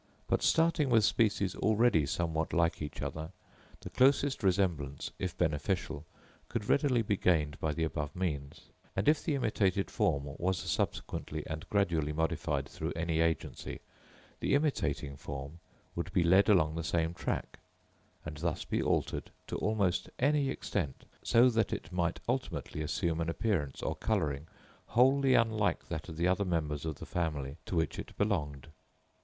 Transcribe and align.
But, 0.25 0.41
starting 0.41 0.89
with 0.89 1.03
species 1.03 1.53
already 1.53 2.07
somewhat 2.07 2.53
like 2.53 2.81
each 2.81 3.03
other, 3.03 3.29
the 3.81 3.91
closest 3.91 4.41
resemblance, 4.41 5.11
if 5.19 5.37
beneficial, 5.37 6.05
could 6.49 6.67
readily 6.67 7.03
be 7.03 7.15
gained 7.15 7.59
by 7.59 7.73
the 7.73 7.83
above 7.83 8.15
means, 8.15 8.63
and 8.95 9.07
if 9.07 9.23
the 9.23 9.35
imitated 9.35 9.91
form 9.91 10.23
was 10.39 10.57
subsequently 10.57 11.43
and 11.45 11.69
gradually 11.69 12.13
modified 12.13 12.67
through 12.67 12.93
any 12.95 13.19
agency, 13.19 13.79
the 14.39 14.55
imitating 14.55 15.17
form 15.17 15.59
would 15.95 16.11
be 16.13 16.23
led 16.23 16.49
along 16.49 16.73
the 16.73 16.83
same 16.83 17.13
track, 17.13 17.59
and 18.25 18.37
thus 18.37 18.65
be 18.65 18.81
altered 18.81 19.29
to 19.45 19.55
almost 19.57 20.09
any 20.17 20.49
extent, 20.49 21.05
so 21.21 21.47
that 21.47 21.71
it 21.71 21.91
might 21.91 22.19
ultimately 22.27 22.81
assume 22.81 23.21
an 23.21 23.29
appearance 23.29 23.83
or 23.83 23.93
colouring 23.95 24.47
wholly 24.87 25.35
unlike 25.35 25.89
that 25.89 26.09
of 26.09 26.17
the 26.17 26.27
other 26.27 26.43
members 26.43 26.85
of 26.85 26.95
the 26.95 27.05
family 27.05 27.57
to 27.67 27.75
which 27.75 27.99
it 27.99 28.17
belonged. 28.17 28.67